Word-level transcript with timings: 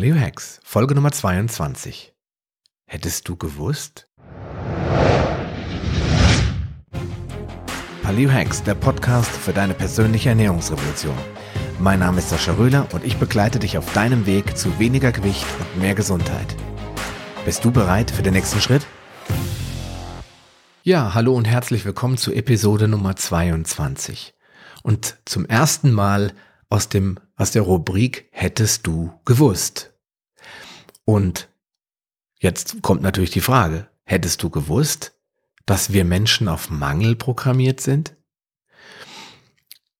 Paleo 0.00 0.18
Hacks, 0.18 0.60
Folge 0.64 0.94
Nummer 0.94 1.12
22. 1.12 2.14
Hättest 2.86 3.28
du 3.28 3.36
gewusst? 3.36 4.08
Paleo 8.02 8.32
Hacks, 8.32 8.62
der 8.62 8.76
Podcast 8.76 9.30
für 9.30 9.52
deine 9.52 9.74
persönliche 9.74 10.30
Ernährungsrevolution. 10.30 11.14
Mein 11.80 11.98
Name 11.98 12.20
ist 12.20 12.30
Sascha 12.30 12.54
Röhler 12.54 12.88
und 12.94 13.04
ich 13.04 13.18
begleite 13.18 13.58
dich 13.58 13.76
auf 13.76 13.92
deinem 13.92 14.24
Weg 14.24 14.56
zu 14.56 14.78
weniger 14.78 15.12
Gewicht 15.12 15.44
und 15.58 15.82
mehr 15.82 15.94
Gesundheit. 15.94 16.56
Bist 17.44 17.62
du 17.66 17.70
bereit 17.70 18.10
für 18.10 18.22
den 18.22 18.32
nächsten 18.32 18.62
Schritt? 18.62 18.86
Ja, 20.82 21.12
hallo 21.12 21.34
und 21.34 21.44
herzlich 21.44 21.84
willkommen 21.84 22.16
zu 22.16 22.32
Episode 22.32 22.88
Nummer 22.88 23.16
22. 23.16 24.32
Und 24.82 25.18
zum 25.26 25.44
ersten 25.44 25.92
Mal 25.92 26.32
aus 26.70 26.88
dem, 26.88 27.18
aus 27.36 27.50
der 27.50 27.60
Rubrik 27.60 28.28
Hättest 28.30 28.86
du 28.86 29.12
gewusst? 29.26 29.89
Und 31.10 31.48
jetzt 32.38 32.82
kommt 32.82 33.02
natürlich 33.02 33.32
die 33.32 33.40
Frage, 33.40 33.88
hättest 34.04 34.44
du 34.44 34.48
gewusst, 34.48 35.18
dass 35.66 35.92
wir 35.92 36.04
Menschen 36.04 36.46
auf 36.46 36.70
Mangel 36.70 37.16
programmiert 37.16 37.80
sind? 37.80 38.14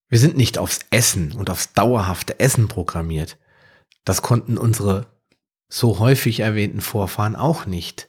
Wir 0.09 0.21
sind 0.21 0.37
nicht 0.37 0.57
aufs 0.57 0.79
Essen 0.91 1.33
und 1.33 1.51
aufs 1.51 1.73
dauerhafte 1.73 2.39
Essen 2.39 2.69
programmiert. 2.69 3.39
Das 4.05 4.23
konnten 4.23 4.57
unsere 4.57 5.09
so 5.69 5.99
häufig 5.99 6.39
erwähnten 6.39 6.81
Vorfahren 6.81 7.35
auch 7.35 7.67
nicht. 7.67 8.09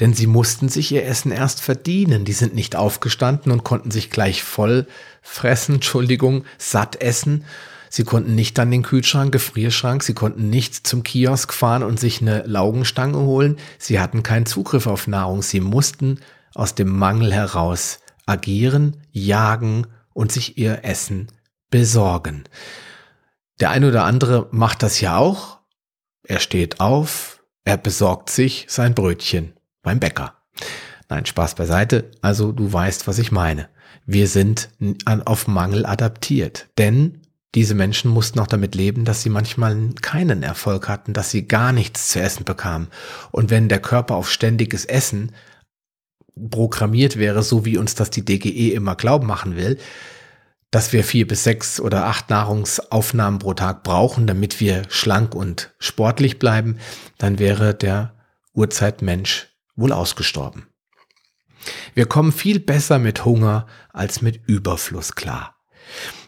Denn 0.00 0.12
sie 0.12 0.26
mussten 0.26 0.68
sich 0.68 0.90
ihr 0.90 1.06
Essen 1.06 1.30
erst 1.30 1.60
verdienen. 1.60 2.24
Die 2.24 2.32
sind 2.32 2.56
nicht 2.56 2.74
aufgestanden 2.74 3.52
und 3.52 3.62
konnten 3.62 3.92
sich 3.92 4.10
gleich 4.10 4.42
voll 4.42 4.88
fressen, 5.20 5.74
Entschuldigung, 5.76 6.44
satt 6.58 7.00
essen, 7.00 7.44
Sie 7.94 8.04
konnten 8.04 8.34
nicht 8.34 8.58
an 8.58 8.70
den 8.70 8.82
Kühlschrank, 8.82 9.32
Gefrierschrank, 9.32 10.02
sie 10.02 10.14
konnten 10.14 10.48
nicht 10.48 10.86
zum 10.86 11.02
Kiosk 11.02 11.52
fahren 11.52 11.82
und 11.82 12.00
sich 12.00 12.22
eine 12.22 12.42
Laugenstange 12.46 13.18
holen. 13.18 13.58
Sie 13.76 14.00
hatten 14.00 14.22
keinen 14.22 14.46
Zugriff 14.46 14.86
auf 14.86 15.08
Nahrung. 15.08 15.42
Sie 15.42 15.60
mussten 15.60 16.18
aus 16.54 16.74
dem 16.74 16.88
Mangel 16.88 17.34
heraus 17.34 18.00
agieren, 18.24 18.96
jagen 19.10 19.88
und 20.14 20.32
sich 20.32 20.56
ihr 20.56 20.86
Essen 20.86 21.28
besorgen. 21.68 22.44
Der 23.60 23.68
eine 23.68 23.88
oder 23.88 24.04
andere 24.04 24.48
macht 24.52 24.82
das 24.82 25.02
ja 25.02 25.18
auch. 25.18 25.58
Er 26.22 26.40
steht 26.40 26.80
auf, 26.80 27.44
er 27.64 27.76
besorgt 27.76 28.30
sich 28.30 28.64
sein 28.70 28.94
Brötchen 28.94 29.52
beim 29.82 30.00
Bäcker. 30.00 30.38
Nein, 31.10 31.26
Spaß 31.26 31.56
beiseite. 31.56 32.10
Also 32.22 32.52
du 32.52 32.72
weißt, 32.72 33.06
was 33.06 33.18
ich 33.18 33.32
meine. 33.32 33.68
Wir 34.06 34.28
sind 34.28 34.70
auf 35.26 35.46
Mangel 35.46 35.84
adaptiert. 35.84 36.70
Denn 36.78 37.21
diese 37.54 37.74
Menschen 37.74 38.10
mussten 38.10 38.38
auch 38.40 38.46
damit 38.46 38.74
leben, 38.74 39.04
dass 39.04 39.22
sie 39.22 39.28
manchmal 39.28 39.90
keinen 40.00 40.42
Erfolg 40.42 40.88
hatten, 40.88 41.12
dass 41.12 41.30
sie 41.30 41.46
gar 41.46 41.72
nichts 41.72 42.08
zu 42.08 42.20
essen 42.20 42.44
bekamen. 42.44 42.88
Und 43.30 43.50
wenn 43.50 43.68
der 43.68 43.80
Körper 43.80 44.14
auf 44.14 44.30
ständiges 44.30 44.84
Essen 44.86 45.32
programmiert 46.50 47.18
wäre, 47.18 47.42
so 47.42 47.64
wie 47.66 47.76
uns 47.76 47.94
das 47.94 48.08
die 48.08 48.24
DGE 48.24 48.72
immer 48.72 48.96
glauben 48.96 49.26
machen 49.26 49.56
will, 49.56 49.78
dass 50.70 50.94
wir 50.94 51.04
vier 51.04 51.28
bis 51.28 51.44
sechs 51.44 51.78
oder 51.78 52.06
acht 52.06 52.30
Nahrungsaufnahmen 52.30 53.38
pro 53.38 53.52
Tag 53.52 53.82
brauchen, 53.82 54.26
damit 54.26 54.58
wir 54.58 54.84
schlank 54.88 55.34
und 55.34 55.74
sportlich 55.78 56.38
bleiben, 56.38 56.78
dann 57.18 57.38
wäre 57.38 57.74
der 57.74 58.14
Urzeitmensch 58.54 59.48
wohl 59.76 59.92
ausgestorben. 59.92 60.66
Wir 61.94 62.06
kommen 62.06 62.32
viel 62.32 62.58
besser 62.58 62.98
mit 62.98 63.26
Hunger 63.26 63.66
als 63.92 64.22
mit 64.22 64.40
Überfluss 64.46 65.14
klar. 65.14 65.56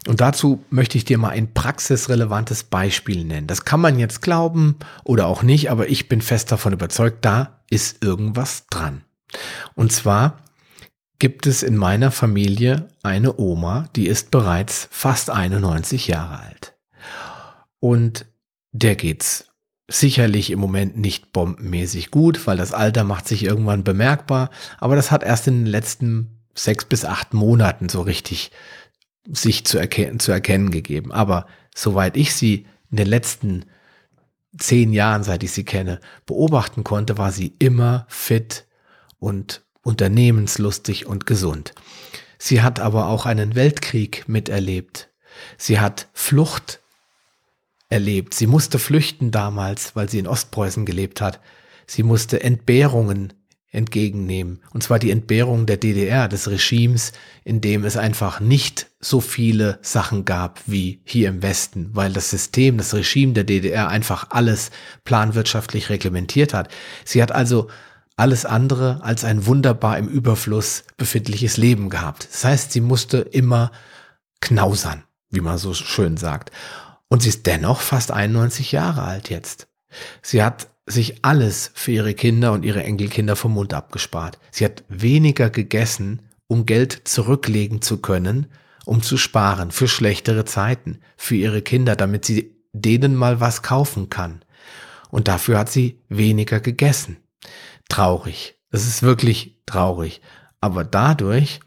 Und 0.06 0.20
dazu 0.20 0.62
möchte 0.70 0.98
ich 0.98 1.05
dir 1.05 1.16
mal 1.19 1.30
ein 1.30 1.55
praxisrelevantes 1.55 2.64
Beispiel 2.64 3.24
nennen. 3.24 3.47
Das 3.47 3.64
kann 3.64 3.80
man 3.80 3.98
jetzt 3.98 4.20
glauben 4.20 4.77
oder 5.02 5.27
auch 5.27 5.42
nicht, 5.42 5.70
aber 5.70 5.88
ich 5.88 6.08
bin 6.08 6.20
fest 6.20 6.52
davon 6.52 6.74
überzeugt, 6.74 7.24
da 7.24 7.60
ist 7.70 8.05
irgendwas 8.05 8.66
dran. 8.69 9.02
Und 9.75 9.92
zwar 9.92 10.44
gibt 11.19 11.47
es 11.47 11.62
in 11.62 11.77
meiner 11.77 12.10
Familie 12.10 12.88
eine 13.03 13.38
Oma, 13.38 13.88
die 13.97 14.06
ist 14.06 14.31
bereits 14.31 14.88
fast 14.91 15.31
91 15.31 16.06
Jahre 16.06 16.41
alt. 16.41 16.76
Und 17.81 18.26
der 18.72 18.97
geht's 18.97 19.47
sicherlich 19.88 20.50
im 20.50 20.59
Moment 20.59 20.97
nicht 20.97 21.32
bombenmäßig 21.32 22.10
gut, 22.10 22.47
weil 22.47 22.56
das 22.56 22.72
Alter 22.72 23.04
macht 23.04 23.28
sich 23.28 23.44
irgendwann 23.44 23.84
bemerkbar, 23.84 24.50
aber 24.78 24.97
das 24.97 25.10
hat 25.10 25.22
erst 25.22 25.47
in 25.47 25.64
den 25.64 25.66
letzten 25.66 26.44
sechs 26.54 26.84
bis 26.84 27.04
acht 27.04 27.34
Monaten 27.34 27.88
so 27.88 28.00
richtig 28.00 28.50
sich 29.31 29.65
zu, 29.65 29.79
erkennen, 29.79 30.21
zu 30.21 30.33
erkennen 30.33 30.71
gegeben. 30.71 31.12
Aber 31.12 31.47
soweit 31.75 32.17
ich 32.17 32.35
sie 32.35 32.67
in 32.91 32.97
den 32.97 33.07
letzten 33.07 33.65
zehn 34.59 34.93
Jahren, 34.93 35.25
seit 35.25 35.43
ich 35.43 35.53
sie 35.53 35.65
kenne, 35.65 36.01
beobachten 36.27 36.85
konnte, 36.85 37.19
war 37.19 37.33
sie 37.33 37.55
immer 37.59 38.07
fit 38.09 38.67
und 39.19 39.62
unternehmenslustig 39.83 41.07
und 41.07 41.27
gesund. 41.27 41.75
Sie 42.39 42.62
hat 42.62 42.81
aber 42.81 43.09
auch 43.09 43.27
einen 43.27 43.55
Weltkrieg 43.55 44.29
miterlebt. 44.29 45.09
Sie 45.56 45.81
hat 45.81 46.09
Flucht 46.12 46.81
erlebt. 47.89 48.35
Sie 48.35 48.47
musste 48.47 48.79
flüchten 48.79 49.31
damals, 49.31 49.97
weil 49.97 50.09
sie 50.09 50.19
in 50.19 50.27
Ostpreußen 50.27 50.85
gelebt 50.85 51.21
hat. 51.21 51.41
Sie 51.87 52.03
musste 52.03 52.43
Entbehrungen 52.43 53.33
entgegennehmen. 53.75 54.61
Und 54.73 54.83
zwar 54.83 54.99
die 54.99 55.11
Entbehrung 55.11 55.67
der 55.67 55.77
DDR, 55.77 56.29
des 56.29 56.49
Regimes, 56.49 57.12
in 57.45 57.61
dem 57.61 57.85
es 57.85 57.97
einfach 57.97 58.41
nicht 58.41 58.91
so 59.01 59.21
viele 59.21 59.79
Sachen 59.83 60.25
gab 60.25 60.61
wie 60.67 61.01
hier 61.05 61.29
im 61.29 61.43
Westen, 61.43 61.91
weil 61.93 62.12
das 62.12 62.31
System, 62.31 62.79
das 62.79 62.95
Regime 62.95 63.33
der 63.33 63.45
DDR 63.45 63.89
einfach 63.89 64.29
alles 64.31 64.71
planwirtschaftlich 65.05 65.91
reglementiert 65.91 66.55
hat. 66.55 66.69
Sie 67.05 67.23
hat 67.23 67.33
also 67.33 67.69
alles 68.17 68.47
andere 68.47 69.01
als 69.03 69.25
ein 69.25 69.47
wunderbar 69.47 69.99
im 69.99 70.09
Überfluss 70.09 70.85
befindliches 70.97 71.56
Leben 71.56 71.91
gehabt. 71.91 72.29
Das 72.31 72.45
heißt, 72.45 72.73
sie 72.73 72.81
musste 72.81 73.19
immer 73.19 73.73
knausern, 74.41 75.05
wie 75.31 75.41
man 75.41 75.59
so 75.59 75.75
schön 75.75 76.17
sagt. 76.17 76.51
Und 77.09 77.23
sie 77.23 77.29
ist 77.29 77.47
dennoch 77.47 77.81
fast 77.81 78.11
91 78.12 78.73
Jahre 78.73 79.03
alt 79.03 79.31
jetzt. 79.31 79.67
Sie 80.23 80.43
hat 80.43 80.69
sich 80.87 81.25
alles 81.25 81.71
für 81.75 81.93
ihre 81.93 82.15
Kinder 82.15 82.53
und 82.53 82.65
ihre 82.65 82.83
Enkelkinder 82.83 83.37
vom 83.37 83.55
Mund 83.55 83.72
abgespart. 83.72 84.39
Sie 84.50 84.65
hat 84.65 84.84
weniger 84.89 85.50
gegessen, 85.50 86.22
um 86.47 86.67
Geld 86.67 87.03
zurücklegen 87.05 87.81
zu 87.81 87.99
können, 87.99 88.47
um 88.84 89.03
zu 89.03 89.17
sparen 89.17 89.71
für 89.71 89.89
schlechtere 89.89 90.44
Zeiten, 90.44 91.00
für 91.17 91.37
ihre 91.37 91.62
Kinder, 91.62 91.97
damit 91.97 92.27
sie 92.27 92.55
denen 92.73 93.15
mal 93.15 93.41
was 93.41 93.62
kaufen 93.62 94.11
kann. 94.11 94.44
Und 95.11 95.28
dafür 95.28 95.59
hat 95.59 95.71
sie 95.71 96.00
weniger 96.09 96.61
gegessen. 96.61 97.17
Traurig. 97.89 98.56
Es 98.71 98.87
ist 98.87 99.03
wirklich 99.03 99.62
traurig. 99.65 100.21
Aber 100.61 100.84
dadurch, 100.84 101.61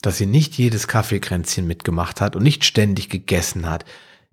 dass 0.00 0.18
sie 0.18 0.26
nicht 0.26 0.56
jedes 0.56 0.88
Kaffeekränzchen 0.88 1.66
mitgemacht 1.66 2.20
hat 2.20 2.36
und 2.36 2.42
nicht 2.42 2.64
ständig 2.64 3.08
gegessen 3.08 3.68
hat, 3.68 3.84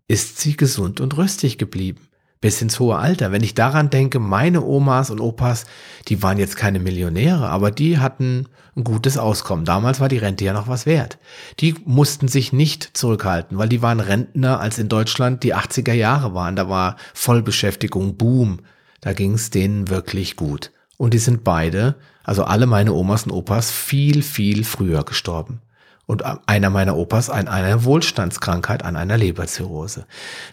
ist 0.08 0.40
sie 0.40 0.56
gesund 0.56 1.02
und 1.02 1.18
rüstig 1.18 1.58
geblieben 1.58 2.11
bis 2.42 2.62
ins 2.62 2.80
hohe 2.80 2.98
Alter. 2.98 3.32
Wenn 3.32 3.44
ich 3.44 3.54
daran 3.54 3.92
denke, 3.92 4.20
meine 4.20 4.64
Omas 4.64 5.12
und 5.12 5.22
Opas, 5.22 5.66
die 6.08 6.22
waren 6.24 6.40
jetzt 6.40 6.58
keine 6.58 6.80
Millionäre, 6.80 7.48
aber 7.48 7.70
die 7.70 8.00
hatten 8.00 8.48
ein 8.76 8.84
gutes 8.84 9.18
Auskommen. 9.18 9.64
Damals 9.64 10.00
war 10.00 10.10
die 10.10 10.18
Rente 10.18 10.44
ja 10.44 10.54
noch 10.54 10.68
was 10.68 10.88
wert. 10.88 11.20
Die 11.60 11.76
mussten 11.86 12.28
sich 12.28 12.52
nicht 12.52 12.98
zurückhalten, 12.98 13.58
weil 13.58 13.70
die 13.70 13.84
waren 13.84 14.00
Rentner, 14.00 14.60
als 14.60 14.80
in 14.80 14.90
Deutschland 14.90 15.44
die 15.44 15.56
80er 15.56 15.94
Jahre 15.94 16.34
waren. 16.34 16.56
Da 16.56 16.68
war 16.68 16.98
Vollbeschäftigung, 17.14 18.18
Boom. 18.18 18.62
Da 19.02 19.14
ging 19.14 19.36
es 19.36 19.52
denen 19.52 19.90
wirklich 19.90 20.36
gut. 20.36 20.72
Und 20.98 21.14
die 21.14 21.20
sind 21.20 21.44
beide, 21.44 21.96
also 22.24 22.44
alle 22.44 22.66
meine 22.66 22.94
Omas 22.94 23.24
und 23.24 23.32
Opas, 23.32 23.72
viel, 23.72 24.24
viel 24.24 24.64
früher 24.64 25.04
gestorben. 25.04 25.62
Und 26.08 26.24
einer 26.48 26.70
meiner 26.70 26.98
Opas 26.98 27.30
an 27.30 27.48
einer 27.48 27.84
Wohlstandskrankheit, 27.84 28.84
an 28.84 28.96
einer 28.96 29.18
Leberzirrhose. 29.18 30.06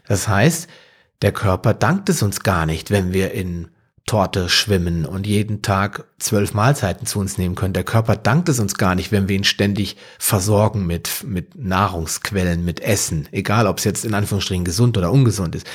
Das 0.06 0.28
heißt, 0.28 0.68
der 1.22 1.32
Körper 1.32 1.74
dankt 1.74 2.08
es 2.08 2.22
uns 2.22 2.40
gar 2.40 2.66
nicht, 2.66 2.90
wenn 2.90 3.12
wir 3.12 3.32
in 3.32 3.68
Torte 4.06 4.48
schwimmen 4.48 5.04
und 5.04 5.26
jeden 5.26 5.60
Tag 5.60 6.06
zwölf 6.18 6.54
Mahlzeiten 6.54 7.06
zu 7.06 7.18
uns 7.18 7.36
nehmen 7.36 7.54
können. 7.54 7.74
Der 7.74 7.84
Körper 7.84 8.16
dankt 8.16 8.48
es 8.48 8.58
uns 8.58 8.74
gar 8.74 8.94
nicht, 8.94 9.12
wenn 9.12 9.28
wir 9.28 9.36
ihn 9.36 9.44
ständig 9.44 9.96
versorgen 10.18 10.86
mit, 10.86 11.24
mit 11.24 11.56
Nahrungsquellen, 11.56 12.64
mit 12.64 12.80
Essen, 12.80 13.28
egal 13.32 13.66
ob 13.66 13.78
es 13.78 13.84
jetzt 13.84 14.06
in 14.06 14.14
Anführungsstrichen 14.14 14.64
gesund 14.64 14.96
oder 14.96 15.12
ungesund 15.12 15.54
ist. 15.54 15.66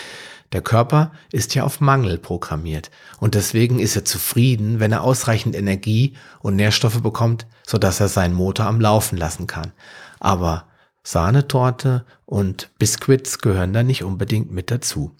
Der 0.51 0.61
Körper 0.61 1.11
ist 1.31 1.55
ja 1.55 1.63
auf 1.63 1.79
Mangel 1.79 2.17
programmiert 2.17 2.89
und 3.19 3.35
deswegen 3.35 3.79
ist 3.79 3.95
er 3.95 4.05
zufrieden, 4.05 4.79
wenn 4.79 4.91
er 4.91 5.03
ausreichend 5.03 5.55
Energie 5.55 6.15
und 6.39 6.55
Nährstoffe 6.55 7.01
bekommt, 7.01 7.47
sodass 7.67 7.99
er 7.99 8.07
seinen 8.07 8.35
Motor 8.35 8.65
am 8.65 8.81
Laufen 8.81 9.17
lassen 9.17 9.45
kann. 9.45 9.73
Aber 10.19 10.67
Sahnetorte 11.03 12.05
und 12.25 12.71
Biscuits 12.79 13.39
gehören 13.39 13.73
da 13.73 13.83
nicht 13.83 14.03
unbedingt 14.03 14.51
mit 14.51 14.71
dazu. 14.71 15.15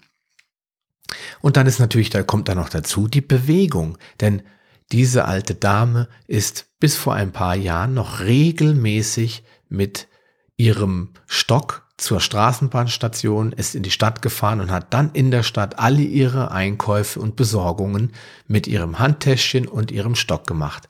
Und 1.40 1.56
dann 1.56 1.66
ist 1.66 1.78
natürlich, 1.78 2.10
da 2.10 2.22
kommt 2.22 2.48
dann 2.48 2.58
noch 2.58 2.68
dazu 2.68 3.08
die 3.08 3.20
Bewegung, 3.20 3.98
denn 4.20 4.42
diese 4.92 5.24
alte 5.24 5.54
Dame 5.54 6.08
ist 6.26 6.66
bis 6.80 6.96
vor 6.96 7.14
ein 7.14 7.32
paar 7.32 7.56
Jahren 7.56 7.94
noch 7.94 8.20
regelmäßig 8.20 9.44
mit 9.68 10.08
ihrem 10.56 11.10
Stock 11.26 11.83
zur 11.96 12.20
Straßenbahnstation, 12.20 13.52
ist 13.52 13.76
in 13.76 13.84
die 13.84 13.90
Stadt 13.90 14.20
gefahren 14.20 14.60
und 14.60 14.72
hat 14.72 14.92
dann 14.92 15.10
in 15.12 15.30
der 15.30 15.44
Stadt 15.44 15.78
alle 15.78 16.02
ihre 16.02 16.50
Einkäufe 16.50 17.20
und 17.20 17.36
Besorgungen 17.36 18.12
mit 18.48 18.66
ihrem 18.66 18.98
Handtäschchen 18.98 19.68
und 19.68 19.92
ihrem 19.92 20.16
Stock 20.16 20.46
gemacht. 20.46 20.88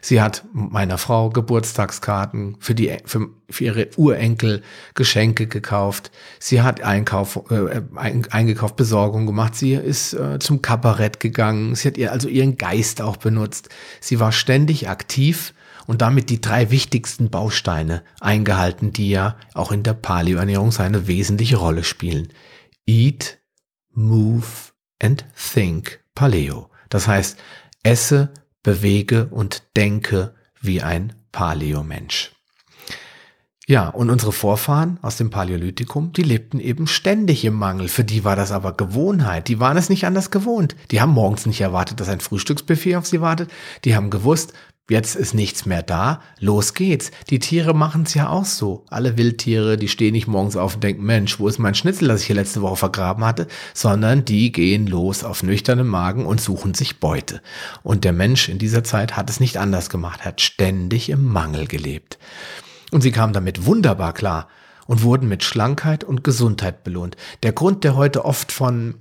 Sie 0.00 0.22
hat 0.22 0.44
meiner 0.52 0.96
Frau 0.96 1.28
Geburtstagskarten 1.28 2.56
für 2.58 2.74
die 2.74 2.96
für, 3.04 3.28
für 3.50 3.64
ihre 3.64 3.88
Urenkel 3.96 4.62
Geschenke 4.94 5.46
gekauft. 5.46 6.10
Sie 6.38 6.62
hat 6.62 6.80
Einkauf 6.80 7.50
äh, 7.50 7.82
eingekauft, 7.96 8.76
Besorgung 8.76 9.26
gemacht. 9.26 9.56
Sie 9.56 9.74
ist 9.74 10.14
äh, 10.14 10.38
zum 10.38 10.62
Kabarett 10.62 11.20
gegangen. 11.20 11.74
Sie 11.74 11.88
hat 11.88 11.98
ihr 11.98 12.12
also 12.12 12.28
ihren 12.28 12.56
Geist 12.56 13.02
auch 13.02 13.18
benutzt. 13.18 13.68
Sie 14.00 14.20
war 14.20 14.32
ständig 14.32 14.88
aktiv 14.88 15.52
und 15.86 16.02
damit 16.02 16.30
die 16.30 16.40
drei 16.40 16.70
wichtigsten 16.70 17.30
Bausteine 17.30 18.02
eingehalten, 18.20 18.92
die 18.92 19.10
ja 19.10 19.36
auch 19.54 19.72
in 19.72 19.82
der 19.82 19.94
Paleo-Ernährung 19.94 20.72
seine 20.72 21.06
wesentliche 21.06 21.56
Rolle 21.56 21.84
spielen. 21.84 22.28
Eat, 22.86 23.38
Move 23.92 24.46
and 25.02 25.24
Think 25.34 26.00
Paleo. 26.14 26.70
Das 26.88 27.08
heißt, 27.08 27.38
esse, 27.82 28.32
bewege 28.62 29.26
und 29.26 29.62
denke 29.76 30.34
wie 30.60 30.82
ein 30.82 31.14
Paleo-Mensch. 31.32 32.32
Ja, 33.68 33.88
und 33.88 34.10
unsere 34.10 34.30
Vorfahren 34.30 34.98
aus 35.02 35.16
dem 35.16 35.30
Paläolithikum, 35.30 36.12
die 36.12 36.22
lebten 36.22 36.60
eben 36.60 36.86
ständig 36.86 37.44
im 37.44 37.54
Mangel. 37.54 37.88
Für 37.88 38.04
die 38.04 38.22
war 38.22 38.36
das 38.36 38.52
aber 38.52 38.72
Gewohnheit. 38.76 39.48
Die 39.48 39.58
waren 39.58 39.76
es 39.76 39.88
nicht 39.88 40.06
anders 40.06 40.30
gewohnt. 40.30 40.76
Die 40.92 41.00
haben 41.00 41.10
morgens 41.10 41.46
nicht 41.46 41.60
erwartet, 41.60 41.98
dass 41.98 42.08
ein 42.08 42.20
Frühstücksbuffet 42.20 42.94
auf 42.94 43.06
sie 43.06 43.20
wartet. 43.20 43.50
Die 43.84 43.96
haben 43.96 44.10
gewusst, 44.10 44.52
Jetzt 44.88 45.16
ist 45.16 45.34
nichts 45.34 45.66
mehr 45.66 45.82
da, 45.82 46.20
los 46.38 46.72
geht's. 46.72 47.10
Die 47.28 47.40
Tiere 47.40 47.74
machen's 47.74 48.14
ja 48.14 48.28
auch 48.28 48.44
so. 48.44 48.84
Alle 48.88 49.16
Wildtiere, 49.16 49.76
die 49.76 49.88
stehen 49.88 50.12
nicht 50.12 50.28
morgens 50.28 50.56
auf 50.56 50.76
und 50.76 50.84
denken, 50.84 51.04
Mensch, 51.04 51.40
wo 51.40 51.48
ist 51.48 51.58
mein 51.58 51.74
Schnitzel, 51.74 52.06
das 52.06 52.20
ich 52.20 52.28
hier 52.28 52.36
letzte 52.36 52.62
Woche 52.62 52.76
vergraben 52.76 53.24
hatte, 53.24 53.48
sondern 53.74 54.24
die 54.24 54.52
gehen 54.52 54.86
los 54.86 55.24
auf 55.24 55.42
nüchternen 55.42 55.88
Magen 55.88 56.24
und 56.24 56.40
suchen 56.40 56.74
sich 56.74 57.00
Beute. 57.00 57.42
Und 57.82 58.04
der 58.04 58.12
Mensch 58.12 58.48
in 58.48 58.58
dieser 58.58 58.84
Zeit 58.84 59.16
hat 59.16 59.28
es 59.28 59.40
nicht 59.40 59.56
anders 59.56 59.90
gemacht, 59.90 60.24
hat 60.24 60.40
ständig 60.40 61.10
im 61.10 61.24
Mangel 61.24 61.66
gelebt. 61.66 62.18
Und 62.92 63.00
sie 63.00 63.10
kamen 63.10 63.32
damit 63.32 63.66
wunderbar 63.66 64.14
klar 64.14 64.46
und 64.86 65.02
wurden 65.02 65.28
mit 65.28 65.42
Schlankheit 65.42 66.04
und 66.04 66.22
Gesundheit 66.22 66.84
belohnt. 66.84 67.16
Der 67.42 67.52
Grund, 67.52 67.82
der 67.82 67.96
heute 67.96 68.24
oft 68.24 68.52
von 68.52 68.94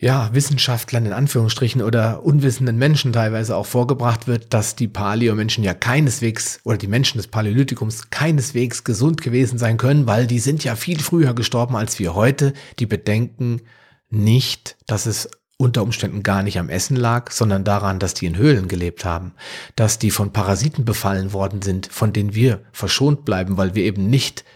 ja, 0.00 0.30
Wissenschaftlern 0.32 1.04
in 1.04 1.12
Anführungsstrichen 1.12 1.82
oder 1.82 2.24
unwissenden 2.24 2.78
Menschen 2.78 3.12
teilweise 3.12 3.54
auch 3.54 3.66
vorgebracht 3.66 4.26
wird, 4.26 4.54
dass 4.54 4.74
die 4.74 4.88
Paleo-Menschen 4.88 5.62
ja 5.62 5.74
keineswegs 5.74 6.60
oder 6.64 6.78
die 6.78 6.86
Menschen 6.86 7.18
des 7.18 7.26
Paläolithikums 7.26 8.08
keineswegs 8.08 8.82
gesund 8.82 9.20
gewesen 9.20 9.58
sein 9.58 9.76
können, 9.76 10.06
weil 10.06 10.26
die 10.26 10.38
sind 10.38 10.64
ja 10.64 10.74
viel 10.74 10.98
früher 11.00 11.34
gestorben 11.34 11.76
als 11.76 11.98
wir 11.98 12.14
heute. 12.14 12.54
Die 12.78 12.86
bedenken 12.86 13.60
nicht, 14.08 14.76
dass 14.86 15.04
es 15.04 15.28
unter 15.58 15.82
Umständen 15.82 16.22
gar 16.22 16.42
nicht 16.42 16.58
am 16.58 16.70
Essen 16.70 16.96
lag, 16.96 17.30
sondern 17.30 17.64
daran, 17.64 17.98
dass 17.98 18.14
die 18.14 18.24
in 18.24 18.38
Höhlen 18.38 18.68
gelebt 18.68 19.04
haben, 19.04 19.34
dass 19.76 19.98
die 19.98 20.10
von 20.10 20.32
Parasiten 20.32 20.86
befallen 20.86 21.34
worden 21.34 21.60
sind, 21.60 21.88
von 21.92 22.14
denen 22.14 22.34
wir 22.34 22.60
verschont 22.72 23.26
bleiben, 23.26 23.58
weil 23.58 23.74
wir 23.74 23.84
eben 23.84 24.08
nicht 24.08 24.46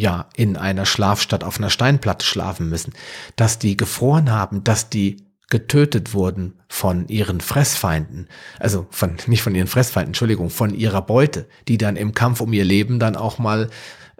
ja 0.00 0.26
in 0.34 0.56
einer 0.56 0.86
Schlafstadt 0.86 1.44
auf 1.44 1.58
einer 1.58 1.70
Steinplatte 1.70 2.24
schlafen 2.24 2.68
müssen, 2.68 2.94
dass 3.36 3.58
die 3.58 3.76
gefroren 3.76 4.30
haben, 4.30 4.64
dass 4.64 4.88
die 4.88 5.24
getötet 5.50 6.14
wurden 6.14 6.54
von 6.68 7.06
ihren 7.08 7.40
Fressfeinden, 7.40 8.28
also 8.58 8.86
von 8.90 9.16
nicht 9.26 9.42
von 9.42 9.54
ihren 9.54 9.66
Fressfeinden, 9.66 10.10
Entschuldigung, 10.10 10.48
von 10.48 10.74
ihrer 10.74 11.02
Beute, 11.02 11.46
die 11.68 11.76
dann 11.76 11.96
im 11.96 12.14
Kampf 12.14 12.40
um 12.40 12.52
ihr 12.52 12.64
Leben 12.64 12.98
dann 12.98 13.16
auch 13.16 13.38
mal 13.38 13.68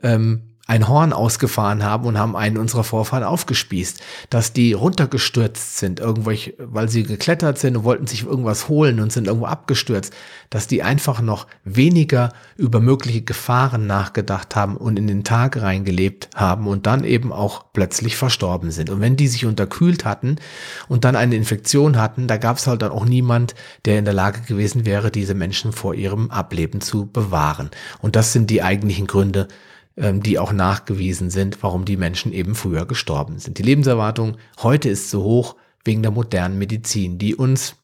ähm, 0.02 0.49
ein 0.70 0.86
Horn 0.86 1.12
ausgefahren 1.12 1.82
haben 1.82 2.06
und 2.06 2.16
haben 2.16 2.36
einen 2.36 2.56
unserer 2.56 2.84
Vorfahren 2.84 3.24
aufgespießt, 3.24 4.00
dass 4.30 4.52
die 4.52 4.72
runtergestürzt 4.72 5.78
sind, 5.78 5.98
irgendwelche, 5.98 6.54
weil 6.58 6.88
sie 6.88 7.02
geklettert 7.02 7.58
sind 7.58 7.76
und 7.76 7.82
wollten 7.82 8.06
sich 8.06 8.24
irgendwas 8.24 8.68
holen 8.68 9.00
und 9.00 9.10
sind 9.10 9.26
irgendwo 9.26 9.46
abgestürzt, 9.46 10.14
dass 10.48 10.68
die 10.68 10.84
einfach 10.84 11.22
noch 11.22 11.48
weniger 11.64 12.32
über 12.56 12.78
mögliche 12.78 13.22
Gefahren 13.22 13.88
nachgedacht 13.88 14.54
haben 14.54 14.76
und 14.76 14.96
in 14.96 15.08
den 15.08 15.24
Tag 15.24 15.60
reingelebt 15.60 16.28
haben 16.36 16.68
und 16.68 16.86
dann 16.86 17.02
eben 17.02 17.32
auch 17.32 17.64
plötzlich 17.72 18.16
verstorben 18.16 18.70
sind. 18.70 18.90
Und 18.90 19.00
wenn 19.00 19.16
die 19.16 19.26
sich 19.26 19.46
unterkühlt 19.46 20.04
hatten 20.04 20.36
und 20.86 21.04
dann 21.04 21.16
eine 21.16 21.34
Infektion 21.34 21.98
hatten, 21.98 22.28
da 22.28 22.36
gab 22.36 22.58
es 22.58 22.68
halt 22.68 22.82
dann 22.82 22.92
auch 22.92 23.06
niemand, 23.06 23.56
der 23.86 23.98
in 23.98 24.04
der 24.04 24.14
Lage 24.14 24.42
gewesen 24.42 24.86
wäre, 24.86 25.10
diese 25.10 25.34
Menschen 25.34 25.72
vor 25.72 25.94
ihrem 25.94 26.30
Ableben 26.30 26.80
zu 26.80 27.06
bewahren. 27.06 27.70
Und 28.00 28.14
das 28.14 28.32
sind 28.32 28.50
die 28.50 28.62
eigentlichen 28.62 29.08
Gründe, 29.08 29.48
die 30.00 30.38
auch 30.38 30.52
nachgewiesen 30.52 31.28
sind, 31.30 31.62
warum 31.62 31.84
die 31.84 31.96
Menschen 31.96 32.32
eben 32.32 32.54
früher 32.54 32.86
gestorben 32.86 33.38
sind. 33.38 33.58
Die 33.58 33.62
Lebenserwartung 33.62 34.36
heute 34.62 34.88
ist 34.88 35.10
so 35.10 35.22
hoch 35.22 35.56
wegen 35.84 36.02
der 36.02 36.10
modernen 36.10 36.58
Medizin, 36.58 37.18
die 37.18 37.34
uns 37.34 37.76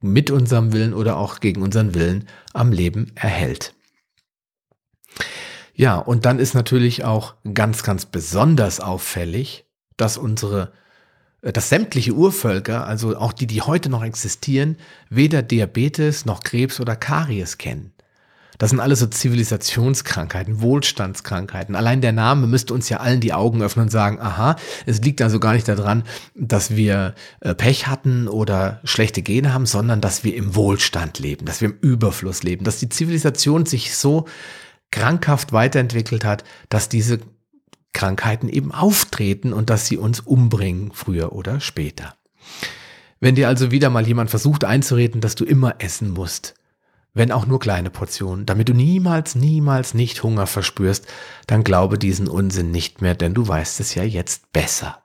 mit 0.00 0.30
unserem 0.30 0.72
Willen 0.72 0.94
oder 0.94 1.16
auch 1.16 1.40
gegen 1.40 1.62
unseren 1.62 1.94
Willen 1.94 2.26
am 2.52 2.72
Leben 2.72 3.12
erhält. 3.14 3.74
Ja, 5.74 5.96
und 5.96 6.24
dann 6.24 6.38
ist 6.38 6.54
natürlich 6.54 7.04
auch 7.04 7.34
ganz, 7.54 7.82
ganz 7.82 8.06
besonders 8.06 8.80
auffällig, 8.80 9.64
dass 9.96 10.18
unsere, 10.18 10.72
äh, 11.42 11.52
dass 11.52 11.68
sämtliche 11.68 12.12
Urvölker, 12.12 12.86
also 12.86 13.16
auch 13.16 13.32
die, 13.32 13.46
die 13.46 13.62
heute 13.62 13.88
noch 13.88 14.02
existieren, 14.02 14.76
weder 15.08 15.42
Diabetes 15.42 16.26
noch 16.26 16.42
Krebs 16.42 16.80
oder 16.80 16.96
Karies 16.96 17.58
kennen. 17.58 17.92
Das 18.60 18.68
sind 18.68 18.80
alles 18.80 18.98
so 18.98 19.06
Zivilisationskrankheiten, 19.06 20.60
Wohlstandskrankheiten. 20.60 21.74
Allein 21.74 22.02
der 22.02 22.12
Name 22.12 22.46
müsste 22.46 22.74
uns 22.74 22.90
ja 22.90 22.98
allen 22.98 23.22
die 23.22 23.32
Augen 23.32 23.62
öffnen 23.62 23.84
und 23.84 23.90
sagen, 23.90 24.20
aha, 24.20 24.56
es 24.84 25.00
liegt 25.00 25.22
also 25.22 25.40
gar 25.40 25.54
nicht 25.54 25.66
daran, 25.66 26.02
dass 26.34 26.76
wir 26.76 27.14
äh, 27.40 27.54
Pech 27.54 27.86
hatten 27.86 28.28
oder 28.28 28.80
schlechte 28.84 29.22
Gene 29.22 29.54
haben, 29.54 29.64
sondern 29.64 30.02
dass 30.02 30.24
wir 30.24 30.36
im 30.36 30.54
Wohlstand 30.54 31.18
leben, 31.18 31.46
dass 31.46 31.62
wir 31.62 31.70
im 31.70 31.78
Überfluss 31.80 32.42
leben, 32.42 32.66
dass 32.66 32.78
die 32.78 32.90
Zivilisation 32.90 33.64
sich 33.64 33.96
so 33.96 34.26
krankhaft 34.90 35.54
weiterentwickelt 35.54 36.26
hat, 36.26 36.44
dass 36.68 36.90
diese 36.90 37.20
Krankheiten 37.94 38.50
eben 38.50 38.72
auftreten 38.72 39.54
und 39.54 39.70
dass 39.70 39.86
sie 39.86 39.96
uns 39.96 40.20
umbringen, 40.20 40.90
früher 40.92 41.32
oder 41.32 41.60
später. 41.60 42.14
Wenn 43.20 43.36
dir 43.36 43.48
also 43.48 43.70
wieder 43.70 43.88
mal 43.88 44.06
jemand 44.06 44.28
versucht 44.28 44.64
einzureden, 44.64 45.22
dass 45.22 45.34
du 45.34 45.46
immer 45.46 45.76
essen 45.78 46.10
musst, 46.10 46.59
wenn 47.12 47.32
auch 47.32 47.46
nur 47.46 47.58
kleine 47.58 47.90
Portionen, 47.90 48.46
damit 48.46 48.68
du 48.68 48.74
niemals, 48.74 49.34
niemals 49.34 49.94
nicht 49.94 50.22
Hunger 50.22 50.46
verspürst, 50.46 51.06
dann 51.46 51.64
glaube 51.64 51.98
diesen 51.98 52.28
Unsinn 52.28 52.70
nicht 52.70 53.02
mehr, 53.02 53.14
denn 53.14 53.34
du 53.34 53.46
weißt 53.46 53.80
es 53.80 53.94
ja 53.94 54.04
jetzt 54.04 54.52
besser. 54.52 55.02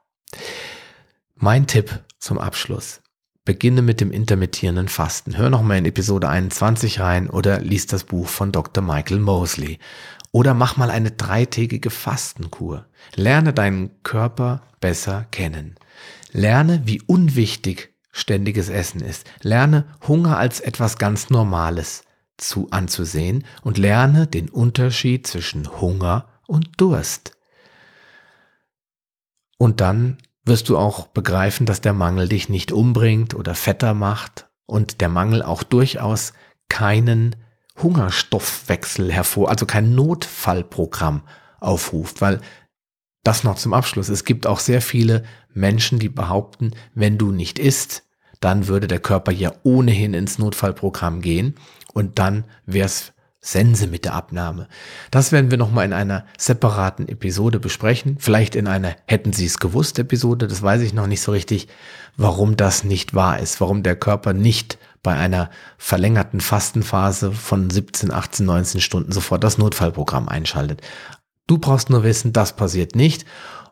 Mein 1.36 1.68
Tipp 1.68 2.04
zum 2.19 2.38
Abschluss. 2.38 3.02
Beginne 3.44 3.84
mit 3.84 4.02
dem 4.02 4.12
intermittierenden 4.12 4.88
Fasten. 4.88 5.38
Hör 5.38 5.52
noch 5.52 5.62
mal 5.62 5.78
in 5.78 5.85
Episode 5.85 6.30
21 6.30 7.00
rein 7.00 7.30
oder 7.30 7.59
lies 7.59 7.85
das 7.85 8.04
Buch 8.04 8.28
von 8.28 8.52
Dr. 8.52 8.83
Michael 8.83 9.19
Mosley. 9.19 9.78
Oder 10.31 10.54
mach 10.54 10.78
mal 10.78 10.90
eine 10.90 11.12
dreitägige 11.12 11.92
Fastenkur. 11.92 12.88
Lerne 13.16 13.54
deinen 13.54 14.02
Körper 14.04 14.64
besser 14.80 15.28
kennen. 15.31 15.76
Lerne, 16.31 16.81
wie 16.85 17.02
unwichtig 17.02 17.94
ständiges 18.16 18.69
Essen 18.69 19.02
ist. 19.02 19.30
Lerne 19.42 19.84
Hunger 20.07 20.38
als 20.38 20.62
etwas 20.62 20.98
ganz 20.98 21.30
Normales 21.30 22.06
zu 22.38 22.69
anzusehen 22.72 23.44
und 23.62 23.78
lerne 23.78 24.26
den 24.26 24.50
Unterschied 24.50 25.28
zwischen 25.28 25.81
Hunger 25.81 26.26
und 26.48 26.69
Durst. 26.78 27.36
Und 29.57 29.81
dann 29.81 30.18
wirst 30.45 30.69
du 30.69 30.78
auch 30.78 31.07
begreifen, 31.07 31.66
dass 31.66 31.81
der 31.81 31.92
Mangel 31.92 32.30
dich 32.30 32.48
nicht 32.48 32.72
umbringt 32.72 33.34
oder 33.34 33.54
fetter 33.54 33.94
macht 33.94 34.48
und 34.66 35.02
der 35.02 35.10
Mangel 35.10 35.42
auch 35.42 35.64
durchaus 35.64 36.31
keinen 36.69 37.36
Hungerstoffwechsel 37.84 39.12
hervor, 39.12 39.50
also 39.50 39.66
kein 39.66 39.94
Notfallprogramm 39.94 41.24
aufruft, 41.60 42.22
weil 42.22 42.40
das 43.26 43.44
noch 43.44 43.56
zum 43.56 43.74
Abschluss. 43.74 44.10
Es 44.10 44.24
gibt 44.24 44.48
auch 44.48 44.60
sehr 44.60 44.82
viele 44.82 45.24
Menschen, 45.54 46.00
die 46.00 46.10
behaupten, 46.10 46.72
wenn 46.94 47.18
du 47.18 47.32
nicht 47.32 47.60
isst, 47.60 48.04
dann 48.40 48.68
würde 48.68 48.88
der 48.88 49.00
Körper 49.00 49.32
ja 49.32 49.54
ohnehin 49.64 50.14
ins 50.14 50.38
Notfallprogramm 50.38 51.22
gehen 51.22 51.56
und 51.94 52.20
dann 52.20 52.46
wäre 52.66 52.86
es 52.86 53.14
Sense 53.40 53.88
mit 53.88 54.06
der 54.06 54.14
Abnahme. 54.14 54.68
Das 55.12 55.32
werden 55.32 55.52
wir 55.52 55.58
nochmal 55.58 55.86
in 55.86 55.94
einer 55.94 56.26
separaten 56.38 57.08
Episode 57.08 57.60
besprechen. 57.60 58.18
Vielleicht 58.20 58.56
in 58.56 58.68
einer 58.68 58.96
Hätten 59.06 59.34
Sie 59.34 59.46
es 59.46 59.60
gewusst 59.60 60.00
Episode. 60.00 60.48
Das 60.48 60.64
weiß 60.64 60.82
ich 60.82 60.94
noch 60.94 61.06
nicht 61.06 61.22
so 61.22 61.32
richtig, 61.32 61.68
warum 62.18 62.58
das 62.58 62.84
nicht 62.84 63.14
wahr 63.14 63.40
ist. 63.40 63.62
Warum 63.62 63.84
der 63.84 63.96
Körper 63.96 64.34
nicht 64.34 64.80
bei 65.04 65.16
einer 65.16 65.52
verlängerten 65.78 66.42
Fastenphase 66.42 67.32
von 67.32 67.70
17, 67.70 68.12
18, 68.12 68.48
19 68.48 68.82
Stunden 68.82 69.12
sofort 69.12 69.44
das 69.44 69.60
Notfallprogramm 69.60 70.28
einschaltet. 70.28 70.82
Du 71.47 71.57
brauchst 71.57 71.90
nur 71.90 72.04
wissen, 72.04 72.33
das 72.33 72.56
passiert 72.56 72.95
nicht. 72.95 73.25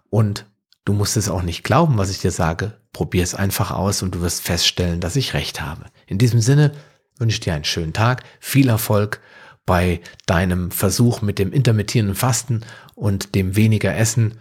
Und 0.10 0.46
du 0.86 0.94
musst 0.94 1.18
es 1.18 1.30
auch 1.30 1.42
nicht 1.42 1.63
glauben, 1.63 1.98
was 1.98 2.12
ich 2.12 2.20
dir 2.20 2.32
sage. 2.32 2.77
Probier 2.92 3.24
es 3.24 3.36
einfach 3.36 3.72
aus 3.72 4.01
und 4.03 4.13
du 4.15 4.22
wirst 4.22 4.42
feststellen, 4.42 5.00
dass 5.00 5.15
ich 5.15 5.34
recht 5.34 5.62
habe. 5.62 5.86
In 6.06 6.18
diesem 6.18 6.39
Sinne 6.39 6.72
wünsche 7.18 7.36
ich 7.36 7.39
dir 7.39 7.53
einen 7.53 7.63
schönen 7.63 7.94
Tag, 7.94 8.24
viel 8.39 8.70
Erfolg 8.70 9.22
bei 9.65 10.01
deinem 10.25 10.72
Versuch 10.72 11.22
mit 11.22 11.39
dem 11.39 11.51
intermittierenden 11.51 12.15
Fasten 12.15 12.62
und 12.96 13.34
dem 13.34 13.56
weniger 13.56 13.96
Essen 13.96 14.39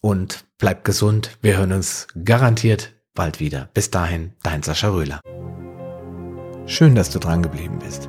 und 0.00 0.44
bleib 0.58 0.84
gesund. 0.84 1.38
Wir 1.40 1.56
hören 1.56 1.72
uns 1.72 2.08
garantiert 2.24 2.92
bald 3.14 3.40
wieder. 3.40 3.70
Bis 3.72 3.90
dahin, 3.90 4.32
dein 4.42 4.62
Sascha 4.62 4.90
Röhler. 4.90 5.20
Schön, 6.66 6.94
dass 6.94 7.10
du 7.10 7.18
dran 7.18 7.42
geblieben 7.42 7.78
bist. 7.78 8.08